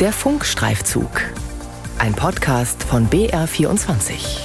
[0.00, 1.10] Der Funkstreifzug.
[1.98, 4.38] Ein Podcast von BR24.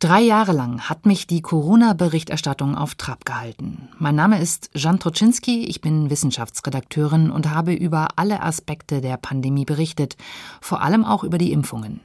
[0.00, 3.90] Drei Jahre lang hat mich die Corona-Berichterstattung auf Trab gehalten.
[3.96, 9.64] Mein Name ist Jan Troczynski, ich bin Wissenschaftsredakteurin und habe über alle Aspekte der Pandemie
[9.64, 10.16] berichtet,
[10.60, 12.00] vor allem auch über die Impfungen.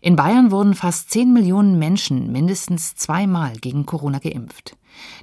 [0.00, 4.76] In Bayern wurden fast 10 Millionen Menschen mindestens zweimal gegen Corona geimpft.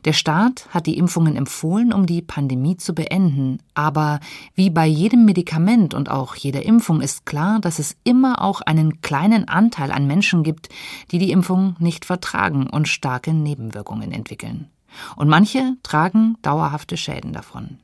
[0.05, 3.59] Der Staat hat die Impfungen empfohlen, um die Pandemie zu beenden.
[3.73, 4.19] Aber
[4.55, 9.01] wie bei jedem Medikament und auch jeder Impfung ist klar, dass es immer auch einen
[9.01, 10.69] kleinen Anteil an Menschen gibt,
[11.11, 14.69] die die Impfung nicht vertragen und starke Nebenwirkungen entwickeln.
[15.15, 17.79] Und manche tragen dauerhafte Schäden davon.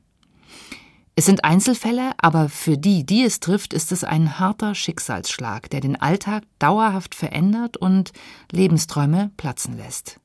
[1.16, 5.80] Es sind Einzelfälle, aber für die, die es trifft, ist es ein harter Schicksalsschlag, der
[5.80, 8.12] den Alltag dauerhaft verändert und
[8.50, 10.18] Lebensträume platzen lässt.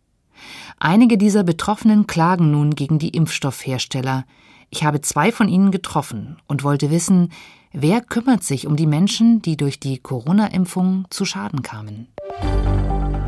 [0.79, 4.25] Einige dieser Betroffenen klagen nun gegen die Impfstoffhersteller.
[4.69, 7.31] Ich habe zwei von ihnen getroffen und wollte wissen,
[7.71, 12.07] wer kümmert sich um die Menschen, die durch die Corona-Impfung zu Schaden kamen.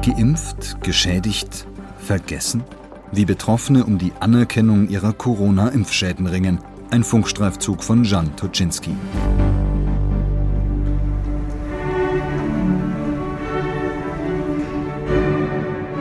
[0.04, 1.68] Geimpft, geschädigt,
[2.00, 2.64] vergessen?
[3.12, 6.60] Wie Betroffene um die Anerkennung ihrer Corona-Impfschäden ringen.
[6.90, 8.92] Ein Funkstreifzug von Jan Toczynski.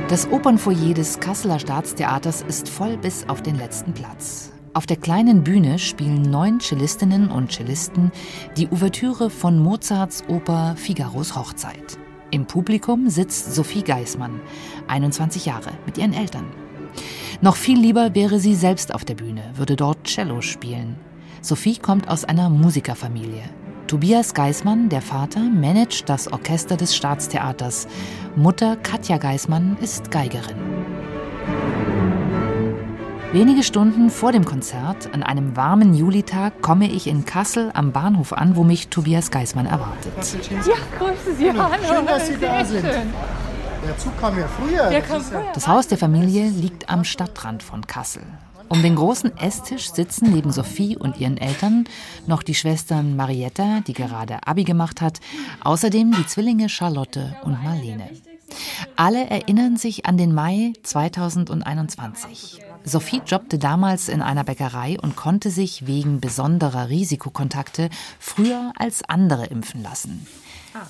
[0.09, 4.53] Das Opernfoyer des Kasseler Staatstheaters ist voll bis auf den letzten Platz.
[4.75, 8.13] Auf der kleinen Bühne spielen neun Cellistinnen und Cellisten
[8.57, 11.99] die Ouvertüre von Mozarts Oper Figaros Hochzeit.
[12.31, 14.41] Im Publikum sitzt Sophie Geismann,
[14.87, 16.47] 21 Jahre, mit ihren Eltern.
[17.41, 20.97] Noch viel lieber wäre sie selbst auf der Bühne, würde dort Cello spielen.
[21.43, 23.43] Sophie kommt aus einer Musikerfamilie.
[23.87, 27.87] Tobias Geismann, der Vater, managt das Orchester des Staatstheaters.
[28.35, 30.57] Mutter Katja Geismann ist Geigerin.
[33.33, 38.33] Wenige Stunden vor dem Konzert, an einem warmen Julitag, komme ich in Kassel am Bahnhof
[38.33, 40.15] an, wo mich Tobias Geismann erwartet.
[40.67, 41.53] Ja, grüße Sie.
[41.53, 41.75] Hallo.
[41.87, 43.15] Schön, dass Sie da Sehr sind.
[43.87, 44.91] Der Zug kam ja früher.
[44.91, 45.53] Der Das kam früher.
[45.55, 48.23] Das Haus der Familie liegt am Stadtrand von Kassel.
[48.69, 51.85] Um den großen Esstisch sitzen neben Sophie und ihren Eltern
[52.27, 55.21] noch die Schwestern Marietta, die gerade Abi gemacht hat,
[55.63, 58.11] außerdem die Zwillinge Charlotte und Marlene.
[58.97, 62.61] Alle erinnern sich an den Mai 2021.
[62.83, 69.47] Sophie jobbte damals in einer Bäckerei und konnte sich wegen besonderer Risikokontakte früher als andere
[69.47, 70.27] impfen lassen.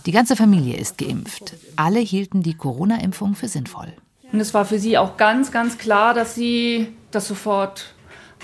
[0.06, 1.54] Die ganze Familie ist geimpft.
[1.76, 3.92] Alle hielten die Corona-Impfung für sinnvoll.
[4.32, 7.94] Und es war für sie auch ganz, ganz klar, dass sie das sofort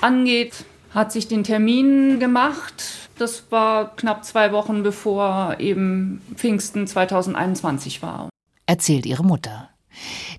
[0.00, 0.64] angeht.
[0.94, 3.08] Hat sich den Termin gemacht.
[3.18, 8.28] Das war knapp zwei Wochen bevor eben Pfingsten 2021 war.
[8.66, 9.68] erzählt ihre Mutter.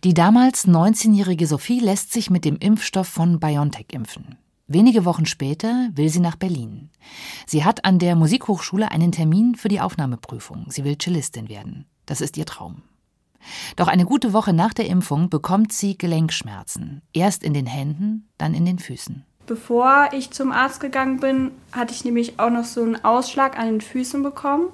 [0.03, 4.37] Die damals 19-jährige Sophie lässt sich mit dem Impfstoff von BioNTech impfen.
[4.67, 6.89] Wenige Wochen später will sie nach Berlin.
[7.45, 10.67] Sie hat an der Musikhochschule einen Termin für die Aufnahmeprüfung.
[10.69, 11.85] Sie will Cellistin werden.
[12.05, 12.81] Das ist ihr Traum.
[13.75, 17.01] Doch eine gute Woche nach der Impfung bekommt sie Gelenkschmerzen.
[17.13, 19.25] Erst in den Händen, dann in den Füßen.
[19.47, 23.65] Bevor ich zum Arzt gegangen bin, hatte ich nämlich auch noch so einen Ausschlag an
[23.65, 24.69] den Füßen bekommen,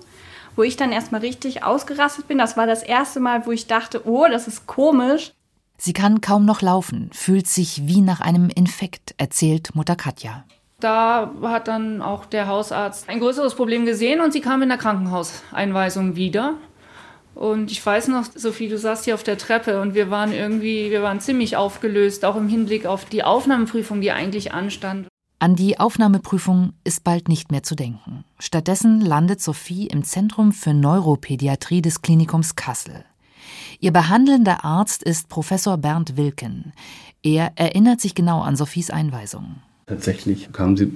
[0.55, 2.37] wo ich dann erstmal richtig ausgerastet bin.
[2.37, 5.31] Das war das erste Mal, wo ich dachte, oh, das ist komisch.
[5.81, 10.43] Sie kann kaum noch laufen, fühlt sich wie nach einem Infekt, erzählt Mutter Katja.
[10.81, 14.77] Da hat dann auch der Hausarzt ein größeres Problem gesehen und sie kam in der
[14.77, 16.55] Krankenhauseinweisung wieder.
[17.33, 20.91] Und ich weiß noch, Sophie, du saßt hier auf der Treppe und wir waren irgendwie,
[20.91, 25.07] wir waren ziemlich aufgelöst, auch im Hinblick auf die Aufnahmeprüfung, die eigentlich anstand.
[25.39, 28.25] An die Aufnahmeprüfung ist bald nicht mehr zu denken.
[28.39, 33.05] Stattdessen landet Sophie im Zentrum für Neuropädiatrie des Klinikums Kassel.
[33.81, 36.73] Ihr behandelnder Arzt ist Professor Bernd Wilken.
[37.23, 39.55] Er erinnert sich genau an Sophies Einweisung.
[39.87, 40.91] Tatsächlich kam sie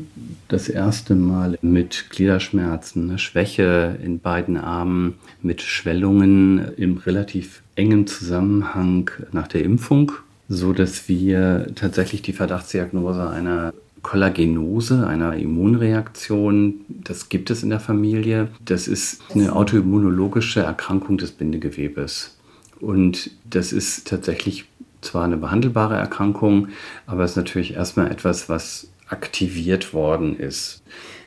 [0.49, 8.05] das erste Mal mit Gliederschmerzen, eine Schwäche in beiden Armen, mit Schwellungen im relativ engen
[8.05, 10.11] Zusammenhang nach der Impfung,
[10.49, 17.79] so dass wir tatsächlich die Verdachtsdiagnose einer Kollagenose, einer Immunreaktion, das gibt es in der
[17.79, 18.49] Familie.
[18.63, 22.35] Das ist eine autoimmunologische Erkrankung des Bindegewebes.
[22.79, 24.65] Und das ist tatsächlich
[25.01, 26.69] zwar eine behandelbare Erkrankung,
[27.05, 30.81] aber es ist natürlich erstmal etwas, was aktiviert worden ist.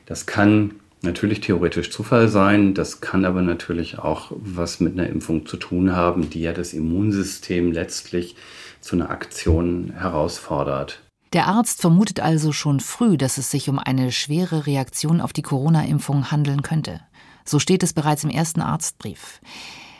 [0.06, 5.46] Das kann natürlich theoretisch Zufall sein, das kann aber natürlich auch was mit einer Impfung
[5.46, 8.36] zu tun haben, die ja das Immunsystem letztlich
[8.80, 11.02] zu einer Aktion herausfordert.
[11.32, 15.42] Der Arzt vermutet also schon früh, dass es sich um eine schwere Reaktion auf die
[15.42, 17.00] Corona-Impfung handeln könnte.
[17.44, 19.40] So steht es bereits im ersten Arztbrief.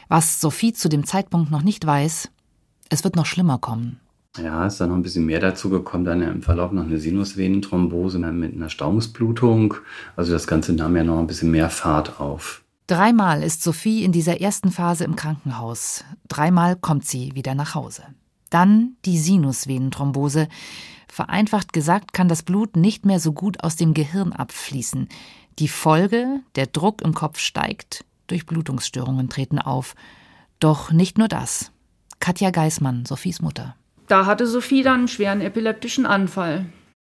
[0.09, 2.31] Was Sophie zu dem Zeitpunkt noch nicht weiß,
[2.89, 4.01] es wird noch schlimmer kommen.
[4.39, 8.19] Ja, ist dann noch ein bisschen mehr dazu gekommen, dann im Verlauf noch eine Sinusvenenthrombose
[8.19, 9.75] mit einer Staumungsblutung.
[10.15, 12.63] Also das Ganze nahm ja noch ein bisschen mehr Fahrt auf.
[12.87, 16.05] Dreimal ist Sophie in dieser ersten Phase im Krankenhaus.
[16.29, 18.03] Dreimal kommt sie wieder nach Hause.
[18.51, 20.49] Dann die Sinusvenenthrombose.
[21.09, 25.09] Vereinfacht gesagt kann das Blut nicht mehr so gut aus dem Gehirn abfließen.
[25.59, 29.95] Die Folge, der Druck im Kopf steigt, Durchblutungsstörungen treten auf.
[30.61, 31.73] Doch nicht nur das.
[32.21, 33.77] Katja Geismann, Sophies Mutter.
[34.07, 36.67] Da hatte Sophie dann einen schweren epileptischen Anfall.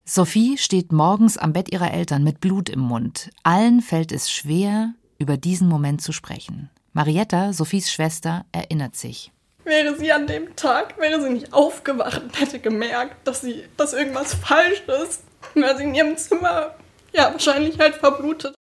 [0.05, 3.29] Sophie steht morgens am Bett ihrer Eltern mit Blut im Mund.
[3.43, 6.69] Allen fällt es schwer, über diesen Moment zu sprechen.
[6.91, 9.31] Marietta, Sophies Schwester, erinnert sich.
[9.63, 13.93] Wäre sie an dem Tag, wäre sie nicht aufgewacht und hätte gemerkt, dass sie, dass
[13.93, 15.23] irgendwas falsch ist,
[15.53, 16.75] wäre sie in ihrem Zimmer
[17.13, 18.53] ja wahrscheinlich halt verblutet.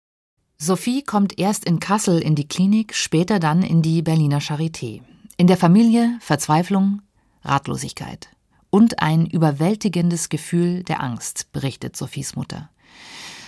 [0.63, 5.01] Sophie kommt erst in Kassel in die Klinik, später dann in die Berliner Charité.
[5.35, 7.01] In der Familie Verzweiflung,
[7.43, 8.29] Ratlosigkeit
[8.69, 12.69] und ein überwältigendes Gefühl der Angst, berichtet Sophies Mutter.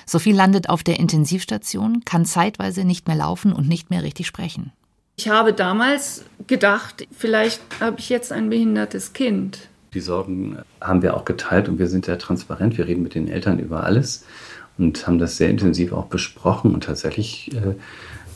[0.07, 4.71] Sophie landet auf der Intensivstation, kann zeitweise nicht mehr laufen und nicht mehr richtig sprechen.
[5.15, 9.69] Ich habe damals gedacht, vielleicht habe ich jetzt ein behindertes Kind.
[9.93, 12.75] Die Sorgen haben wir auch geteilt und wir sind sehr transparent.
[12.79, 14.25] Wir reden mit den Eltern über alles
[14.77, 16.73] und haben das sehr intensiv auch besprochen.
[16.73, 17.75] Und tatsächlich äh,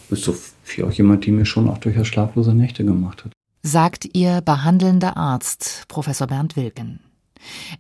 [0.10, 3.31] ist Sophie auch jemand, die mir schon auch durchaus schlaflose Nächte gemacht hat.
[3.63, 7.00] Sagt ihr behandelnder Arzt, Professor Bernd Wilken.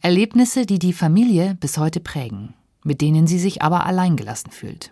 [0.01, 4.91] Erlebnisse, die die Familie bis heute prägen, mit denen sie sich aber alleingelassen fühlt.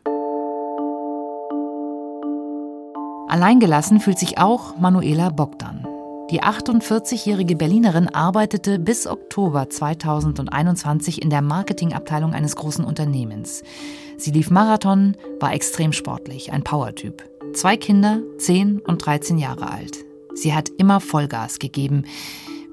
[3.27, 5.85] Alleingelassen fühlt sich auch Manuela Bogdan.
[6.31, 13.61] Die 48-jährige Berlinerin arbeitete bis Oktober 2021 in der Marketingabteilung eines großen Unternehmens.
[14.17, 17.23] Sie lief Marathon, war extrem sportlich, ein Powertyp.
[17.53, 19.97] Zwei Kinder, 10 und 13 Jahre alt.
[20.33, 22.05] Sie hat immer Vollgas gegeben.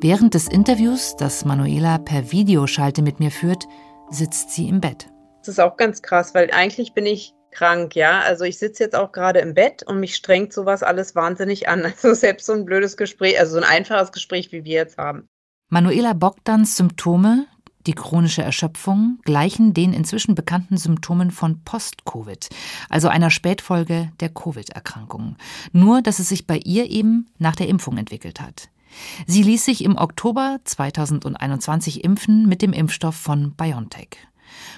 [0.00, 3.68] Während des Interviews, das Manuela per Videoschalte mit mir führt,
[4.08, 5.08] sitzt sie im Bett.
[5.40, 8.20] Das ist auch ganz krass, weil eigentlich bin ich krank, ja.
[8.20, 11.82] Also ich sitze jetzt auch gerade im Bett und mich strengt sowas alles wahnsinnig an.
[12.02, 15.28] Also selbst so ein blödes Gespräch, also so ein einfaches Gespräch, wie wir jetzt haben.
[15.68, 17.46] Manuela Bogdans Symptome,
[17.86, 22.48] die chronische Erschöpfung, gleichen den inzwischen bekannten Symptomen von Post-Covid,
[22.88, 25.36] also einer Spätfolge der Covid-Erkrankung.
[25.72, 28.68] Nur, dass es sich bei ihr eben nach der Impfung entwickelt hat.
[29.26, 34.18] Sie ließ sich im Oktober 2021 impfen mit dem Impfstoff von BioNTech.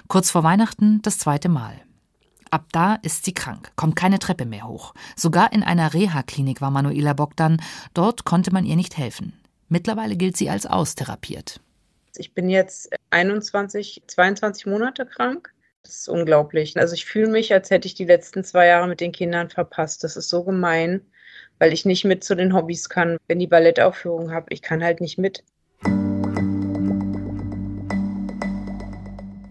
[0.09, 1.81] Kurz vor Weihnachten das zweite Mal.
[2.55, 4.95] Ab da ist sie krank, kommt keine Treppe mehr hoch.
[5.17, 7.61] Sogar in einer Reha-Klinik war Manuela Bogdan.
[7.95, 9.33] Dort konnte man ihr nicht helfen.
[9.69, 11.59] Mittlerweile gilt sie als austherapiert.
[12.15, 15.53] Ich bin jetzt 21, 22 Monate krank.
[15.83, 16.77] Das ist unglaublich.
[16.77, 20.05] Also ich fühle mich, als hätte ich die letzten zwei Jahre mit den Kindern verpasst.
[20.05, 21.01] Das ist so gemein,
[21.59, 23.17] weil ich nicht mit zu den Hobbys kann.
[23.27, 25.43] Wenn die Ballettaufführung habe, ich kann halt nicht mit.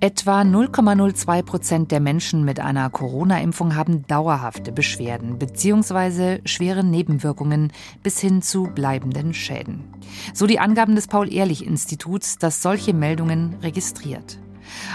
[0.03, 6.41] Etwa 0,02 Prozent der Menschen mit einer Corona-Impfung haben dauerhafte Beschwerden bzw.
[6.43, 7.71] schwere Nebenwirkungen
[8.03, 9.85] bis hin zu bleibenden Schäden.
[10.33, 14.39] So die Angaben des Paul-Ehrlich-Instituts, das solche Meldungen registriert.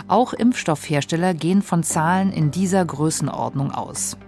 [0.08, 4.18] Auch Impfstoffhersteller gehen von Zahlen in dieser Größenordnung aus.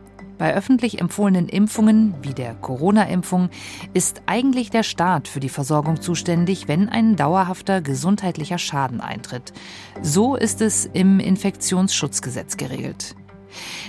[0.41, 3.51] Bei öffentlich empfohlenen Impfungen wie der Corona-Impfung
[3.93, 9.53] ist eigentlich der Staat für die Versorgung zuständig, wenn ein dauerhafter gesundheitlicher Schaden eintritt.
[10.01, 13.17] So ist es im Infektionsschutzgesetz geregelt.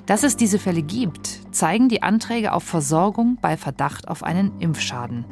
[0.08, 5.24] Dass es diese Fälle gibt, zeigen die Anträge auf Versorgung bei Verdacht auf einen Impfschaden.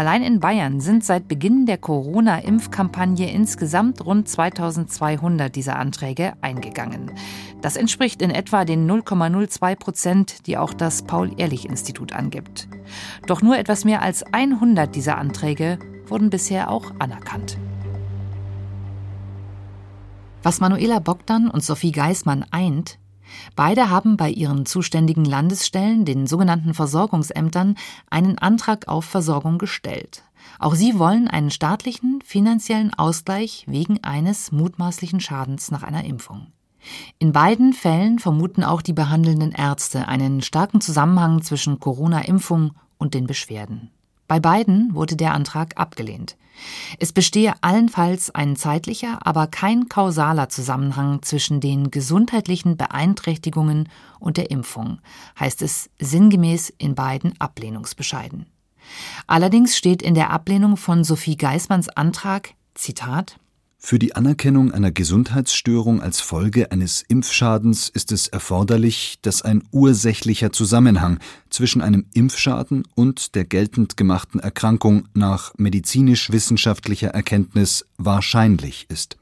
[0.00, 7.10] Allein in Bayern sind seit Beginn der Corona-Impfkampagne insgesamt rund 2200 dieser Anträge eingegangen.
[7.60, 12.66] Das entspricht in etwa den 0,02 Prozent, die auch das Paul-Ehrlich-Institut angibt.
[13.26, 17.58] Doch nur etwas mehr als 100 dieser Anträge wurden bisher auch anerkannt.
[20.42, 22.98] Was Manuela Bogdan und Sophie Geismann eint,
[23.56, 27.76] Beide haben bei ihren zuständigen Landesstellen, den sogenannten Versorgungsämtern,
[28.10, 30.22] einen Antrag auf Versorgung gestellt.
[30.58, 36.46] Auch sie wollen einen staatlichen finanziellen Ausgleich wegen eines mutmaßlichen Schadens nach einer Impfung.
[37.18, 43.26] In beiden Fällen vermuten auch die behandelnden Ärzte einen starken Zusammenhang zwischen Corona-Impfung und den
[43.26, 43.90] Beschwerden.
[44.28, 46.36] Bei beiden wurde der Antrag abgelehnt.
[46.98, 53.88] Es bestehe allenfalls ein zeitlicher, aber kein kausaler Zusammenhang zwischen den gesundheitlichen Beeinträchtigungen
[54.18, 55.00] und der Impfung,
[55.38, 58.46] heißt es sinngemäß in beiden Ablehnungsbescheiden.
[59.26, 63.38] Allerdings steht in der Ablehnung von Sophie Geismanns Antrag, Zitat,
[63.82, 70.52] Für die Anerkennung einer Gesundheitsstörung als Folge eines Impfschadens ist es erforderlich, dass ein ursächlicher
[70.52, 71.18] Zusammenhang
[71.48, 79.16] zwischen einem Impfschaden und der geltend gemachten Erkrankung nach medizinisch-wissenschaftlicher Erkenntnis wahrscheinlich ist.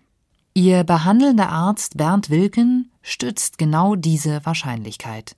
[0.55, 5.37] Ihr behandelnder Arzt Bernd Wilken stützt genau diese Wahrscheinlichkeit.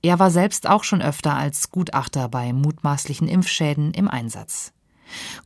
[0.00, 4.73] Er war selbst auch schon öfter als Gutachter bei mutmaßlichen Impfschäden im Einsatz.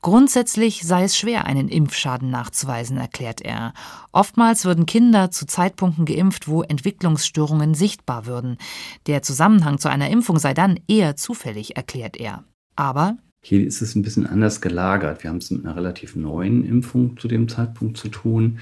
[0.02, 3.72] Grundsätzlich sei es schwer, einen Impfschaden nachzuweisen, erklärt er.
[4.12, 8.58] Oftmals würden Kinder zu Zeitpunkten geimpft, wo Entwicklungsstörungen sichtbar würden.
[9.06, 12.44] Der Zusammenhang zu einer Impfung sei dann eher zufällig, erklärt er.
[12.76, 15.22] Aber hier ist es ein bisschen anders gelagert.
[15.22, 18.58] Wir haben es mit einer relativ neuen Impfung zu dem Zeitpunkt zu tun.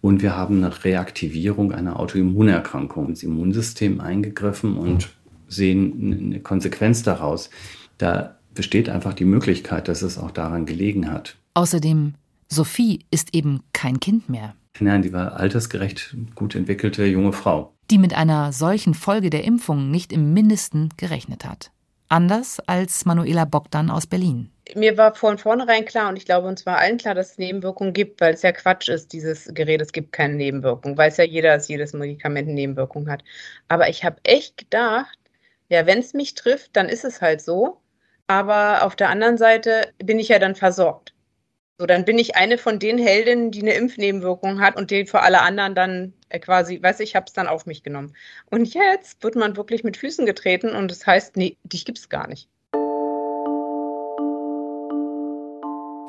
[0.00, 5.08] Und wir haben eine Reaktivierung einer Autoimmunerkrankung ins Immunsystem eingegriffen und
[5.48, 7.50] sehen eine Konsequenz daraus.
[7.96, 11.36] Da besteht einfach die Möglichkeit, dass es auch daran gelegen hat.
[11.54, 12.14] Außerdem,
[12.48, 14.56] Sophie ist eben kein Kind mehr.
[14.80, 17.72] Nein, die war altersgerecht gut entwickelte junge Frau.
[17.92, 21.70] Die mit einer solchen Folge der Impfung nicht im mindesten gerechnet hat.
[22.08, 24.50] Anders als Manuela Bogdan aus Berlin.
[24.74, 27.92] Mir war von vornherein klar und ich glaube uns war allen klar, dass es Nebenwirkungen
[27.92, 31.54] gibt, weil es ja Quatsch ist, dieses Gerät, es gibt keine Nebenwirkungen, weiß ja jeder,
[31.54, 33.22] dass jedes Medikament eine Nebenwirkung hat.
[33.68, 35.16] Aber ich habe echt gedacht,
[35.68, 37.80] ja, wenn es mich trifft, dann ist es halt so.
[38.28, 41.14] Aber auf der anderen Seite bin ich ja dann versorgt.
[41.80, 45.22] So, dann bin ich eine von den Heldinnen, die eine Impfnebenwirkung hat und die für
[45.22, 48.14] alle anderen dann äh, quasi, weiß ich, habe es dann auf mich genommen.
[48.50, 52.08] Und jetzt wird man wirklich mit Füßen getreten und das heißt, nee, dich gibt es
[52.08, 52.48] gar nicht.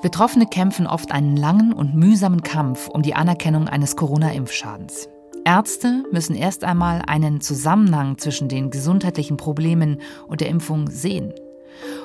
[0.01, 5.07] Betroffene kämpfen oft einen langen und mühsamen Kampf um die Anerkennung eines Corona-Impfschadens.
[5.45, 11.33] Ärzte müssen erst einmal einen Zusammenhang zwischen den gesundheitlichen Problemen und der Impfung sehen.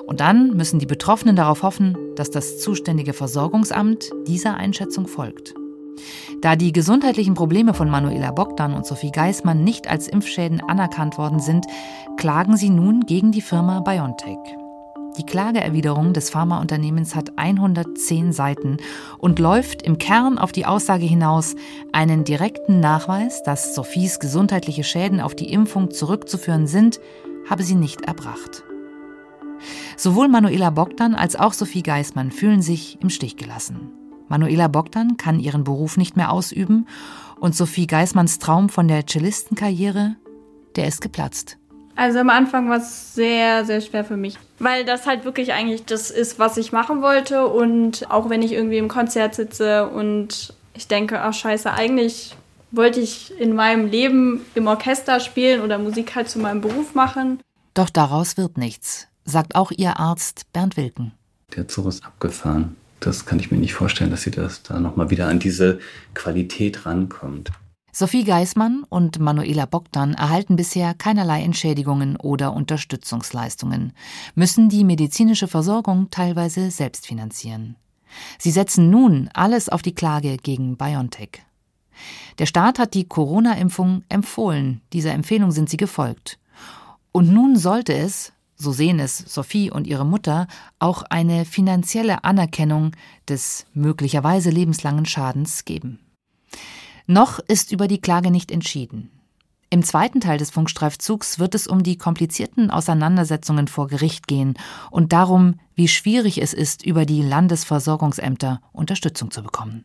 [0.06, 5.54] Und dann müssen die Betroffenen darauf hoffen, dass das zuständige Versorgungsamt dieser Einschätzung folgt.
[6.42, 11.40] Da die gesundheitlichen Probleme von Manuela Bogdan und Sophie Geismann nicht als Impfschäden anerkannt worden
[11.40, 11.66] sind,
[12.16, 14.38] klagen sie nun gegen die Firma BioNTech.
[15.16, 18.78] Die Klageerwiderung des Pharmaunternehmens hat 110 Seiten
[19.18, 21.54] und läuft im Kern auf die Aussage hinaus,
[21.92, 26.98] einen direkten Nachweis, dass Sophies gesundheitliche Schäden auf die Impfung zurückzuführen sind,
[27.48, 28.64] habe sie nicht erbracht.
[29.96, 33.90] Sowohl Manuela Bogdan als auch Sophie Geismann fühlen sich im Stich gelassen.
[34.28, 36.86] Manuela Bogdan kann ihren Beruf nicht mehr ausüben
[37.38, 40.16] und Sophie Geismanns Traum von der Cellistenkarriere,
[40.76, 41.58] der ist geplatzt.
[41.96, 45.84] Also am Anfang war es sehr, sehr schwer für mich, weil das halt wirklich eigentlich
[45.84, 47.46] das ist, was ich machen wollte.
[47.46, 52.34] Und auch wenn ich irgendwie im Konzert sitze und ich denke, ach scheiße, eigentlich
[52.72, 57.38] wollte ich in meinem Leben im Orchester spielen oder Musik halt zu meinem Beruf machen.
[57.74, 61.12] Doch daraus wird nichts sagt auch ihr Arzt Bernd Wilken.
[61.56, 62.76] Der Zug ist abgefahren.
[63.00, 65.78] Das kann ich mir nicht vorstellen, dass sie das da nochmal wieder an diese
[66.14, 67.50] Qualität rankommt.
[67.92, 73.92] Sophie Geismann und Manuela Bogdan erhalten bisher keinerlei Entschädigungen oder Unterstützungsleistungen,
[74.34, 77.76] müssen die medizinische Versorgung teilweise selbst finanzieren.
[78.38, 81.42] Sie setzen nun alles auf die Klage gegen BioNTech.
[82.38, 84.80] Der Staat hat die Corona-Impfung empfohlen.
[84.92, 86.40] Dieser Empfehlung sind sie gefolgt.
[87.12, 88.32] Und nun sollte es,
[88.64, 90.48] so sehen es Sophie und ihre Mutter,
[90.80, 92.92] auch eine finanzielle Anerkennung
[93.28, 96.00] des möglicherweise lebenslangen Schadens geben.
[97.06, 99.10] Noch ist über die Klage nicht entschieden.
[99.70, 104.54] Im zweiten Teil des Funkstreifzugs wird es um die komplizierten Auseinandersetzungen vor Gericht gehen
[104.90, 109.84] und darum, wie schwierig es ist, über die Landesversorgungsämter Unterstützung zu bekommen.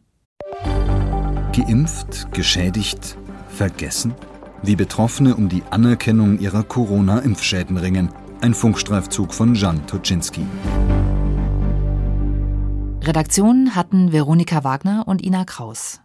[1.53, 3.17] Geimpft, geschädigt,
[3.49, 4.13] vergessen?
[4.61, 8.09] Wie Betroffene um die Anerkennung ihrer Corona-Impfschäden ringen–
[8.41, 10.45] ein Funkstreifzug von Jan Toczynski.
[13.03, 16.01] Redaktion hatten Veronika Wagner und Ina Kraus.